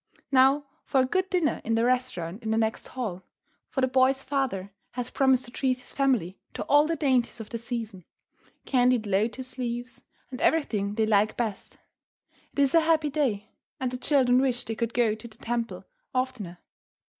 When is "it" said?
12.53-12.57